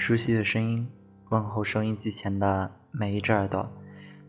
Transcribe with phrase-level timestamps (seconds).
[0.00, 0.88] 熟悉的声音，
[1.28, 3.70] 问候收音机前的每一只耳朵。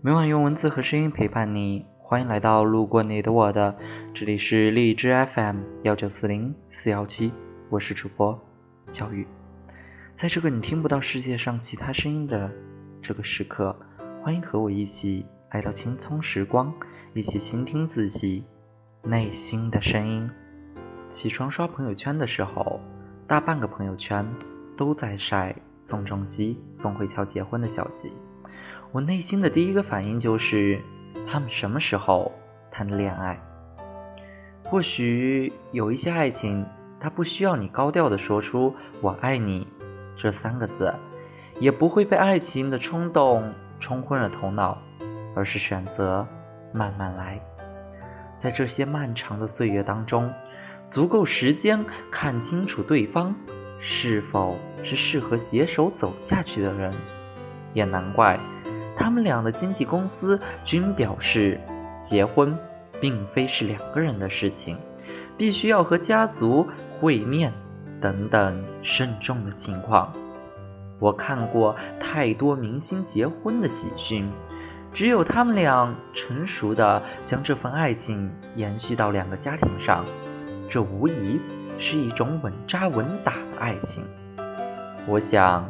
[0.01, 3.73] 每晚用文字和声音陪伴你，欢迎来到路过你的我的，
[4.13, 7.31] 这里是荔枝 FM 幺九四零四幺七，
[7.69, 8.37] 我是主播
[8.91, 9.25] 小雨。
[10.17, 12.51] 在这个你听不到世界上其他声音的
[13.01, 13.73] 这个时刻，
[14.21, 16.73] 欢迎和我一起来到青葱时光，
[17.13, 18.43] 一起倾听自己
[19.03, 20.29] 内心的声音。
[21.09, 22.81] 起床刷朋友圈的时候，
[23.25, 24.27] 大半个朋友圈
[24.77, 25.55] 都在晒
[25.91, 28.13] 宋仲基、宋慧乔结婚的消息。
[28.93, 30.81] 我内心的第一个反应就是，
[31.27, 32.31] 他们什么时候
[32.71, 33.37] 谈的恋爱？
[34.63, 36.65] 或许有一些爱情，
[36.97, 38.73] 它不需要你高调的说出
[39.03, 39.67] “我爱你”
[40.15, 40.95] 这三个字，
[41.59, 44.77] 也不会被爱情的冲动冲昏了头脑，
[45.35, 46.25] 而是选择
[46.73, 47.37] 慢慢来。
[48.39, 50.33] 在这些漫长的岁月当中。
[50.89, 53.33] 足够时间看清楚对方
[53.81, 56.93] 是否是适合携手走下去的人，
[57.73, 58.39] 也难怪
[58.95, 61.59] 他们俩的经纪公司均表示，
[61.99, 62.55] 结婚
[63.01, 64.77] 并非是两个人的事情，
[65.35, 66.67] 必须要和家族
[66.99, 67.51] 会面
[67.99, 70.13] 等等慎重的情况。
[70.99, 74.29] 我看过太多明星结婚的喜讯，
[74.93, 80.05] 只有他们俩成熟的将这份爱情延续到两个家庭上。
[80.69, 81.41] 这无疑
[81.81, 84.03] 是一种稳扎稳打的爱情。
[85.07, 85.67] 我想，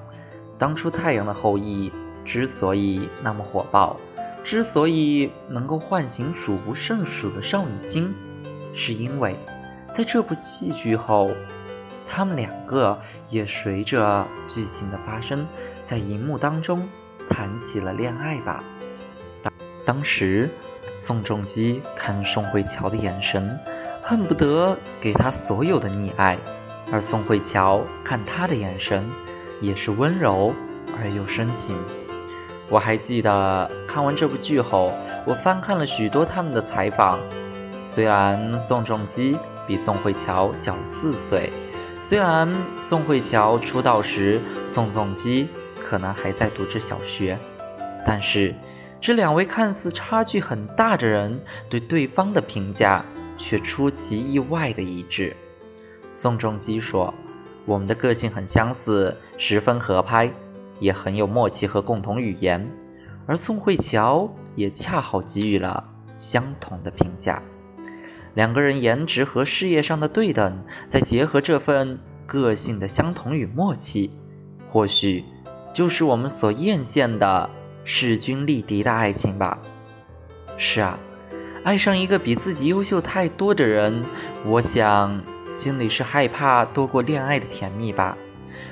[0.59, 1.89] 当初《太阳的后裔》
[2.25, 3.97] 之所以那么火爆，
[4.43, 8.13] 之所以能够唤醒数不胜数的少女心，
[8.75, 9.37] 是因为
[9.95, 11.31] 在这部戏剧后，
[12.09, 15.47] 他们两个也随着剧情的发生，
[15.87, 16.87] 在荧幕当中
[17.29, 18.61] 谈起了恋爱吧。
[19.41, 19.53] 当
[19.85, 20.49] 当时，
[20.97, 23.57] 宋仲基看宋慧乔的眼神。
[24.01, 26.37] 恨不得给他所有的溺爱，
[26.91, 29.07] 而宋慧乔看他的眼神
[29.61, 30.53] 也是温柔
[30.99, 31.75] 而又深情。
[32.67, 34.91] 我还记得看完这部剧后，
[35.25, 37.19] 我翻看了许多他们的采访。
[37.93, 39.37] 虽然宋仲基
[39.67, 41.51] 比宋慧乔小四岁，
[42.01, 42.49] 虽然
[42.87, 44.39] 宋慧乔出道时
[44.71, 47.37] 宋仲基可能还在读着小学，
[48.05, 48.55] 但是
[49.01, 53.05] 这两位看似差距很大的人对对方的评价。
[53.41, 55.35] 却出其意外的一致。
[56.13, 57.11] 宋仲基说
[57.65, 60.31] ：“我们的个性很相似，十分合拍，
[60.79, 62.69] 也很有默契和共同语言。”
[63.27, 65.83] 而宋慧乔也恰好给予了
[66.15, 67.41] 相同的评价。
[68.33, 74.11] 两个人颜值和事业上的对等，再结合这份个性的相同与默契，
[74.69, 75.23] 或许
[75.73, 77.49] 就是我们所艳羡的
[77.83, 79.57] 势均力敌的爱情吧。
[80.57, 80.99] 是啊。
[81.63, 84.03] 爱上一个比自己优秀太多的人，
[84.45, 88.17] 我想心里是害怕多过恋爱的甜蜜吧。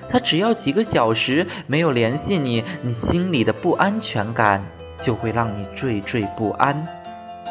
[0.10, 4.66] 他只要几个小时没有联系你，你心里的不安全感
[5.04, 6.88] 就会让你惴惴不安。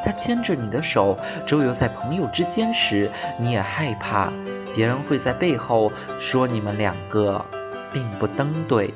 [0.04, 1.16] 他牵着你的手
[1.46, 4.32] 周游在朋友之间时，你也害怕
[4.74, 7.44] 别人会在背后说你们两个
[7.92, 8.92] 并不登对。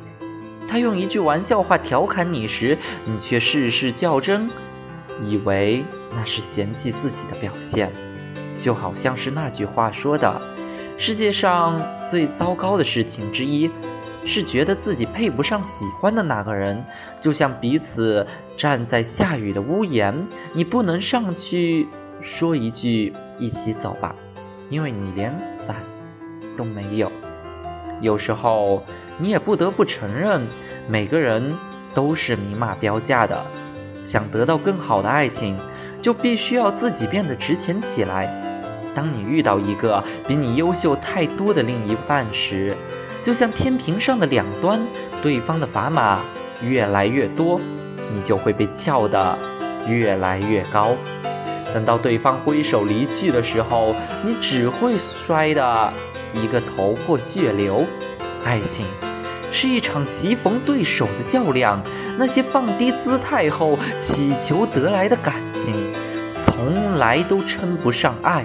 [0.68, 4.50] 他用一句玩笑话调侃你时，你却事事较真。
[5.26, 5.84] 以为
[6.14, 7.90] 那是嫌弃自己的表现，
[8.60, 10.40] 就好像是那句话说的
[10.98, 11.80] ：“世界上
[12.10, 13.70] 最糟糕的事情之一，
[14.24, 16.82] 是觉得自己配不上喜欢的那个人。”
[17.20, 21.86] 就像彼此站在下雨的屋檐，你不能上去
[22.20, 24.16] 说一句“一起走吧”，
[24.70, 25.32] 因为你连
[25.64, 25.76] 伞
[26.56, 27.12] 都没有。
[28.00, 28.82] 有时候，
[29.18, 30.42] 你也不得不承认，
[30.88, 31.52] 每个人
[31.94, 33.46] 都是明码标价的。
[34.04, 35.56] 想得到更好的爱情，
[36.00, 38.28] 就必须要自己变得值钱起来。
[38.94, 42.76] 当你遇到一个比你优秀太多的另一半时，
[43.22, 44.80] 就像天平上的两端，
[45.22, 46.20] 对方的砝码
[46.62, 47.60] 越来越多，
[48.12, 49.38] 你就会被撬得
[49.88, 50.94] 越来越高。
[51.72, 54.94] 等到对方挥手离去的时候，你只会
[55.26, 55.92] 摔得
[56.34, 57.86] 一个头破血流。
[58.44, 58.84] 爱情
[59.52, 61.82] 是一场棋逢对手的较量。
[62.18, 65.74] 那些放低姿态后祈求得来的感情，
[66.34, 68.44] 从来都称不上爱。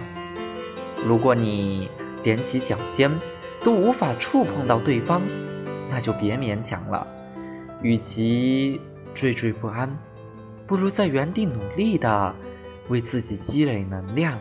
[1.06, 1.90] 如果你
[2.24, 3.12] 踮起脚尖
[3.64, 5.22] 都无法触碰到对方，
[5.90, 7.06] 那就别勉强了。
[7.82, 8.82] 与其
[9.16, 9.96] 惴惴不安，
[10.66, 12.34] 不如在原地努力的
[12.90, 14.40] 为自己积累能量，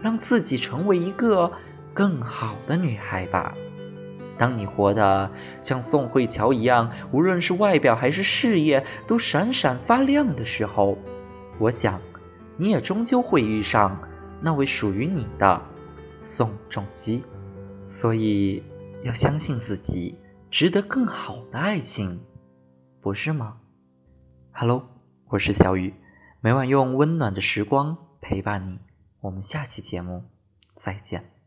[0.00, 1.50] 让自己成为一个
[1.92, 3.54] 更好的女孩吧。
[4.40, 10.96] 当你活得像宋慧乔一样，无论是外表还是事业都闪闪发亮的时候，
[11.58, 12.00] 我想，
[12.56, 14.00] 你也终究会遇上
[14.40, 15.60] 那位属于你的
[16.24, 17.22] 宋仲基。
[17.86, 18.62] 所以，
[19.02, 20.18] 要相信自己，
[20.50, 22.22] 值得更好的爱情，
[23.02, 23.58] 不是吗
[24.52, 24.88] ？Hello，
[25.28, 25.92] 我是小雨，
[26.40, 28.78] 每晚用温暖的时光陪伴你。
[29.20, 30.24] 我们下期节目
[30.76, 31.39] 再见。